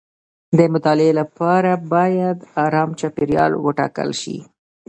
د 0.57 0.59
مطالعې 0.73 1.11
لپاره 1.21 1.71
باید 1.93 2.37
ارام 2.65 2.89
چاپیریال 2.99 3.51
وټاکل 3.65 4.09
شي. 4.21 4.37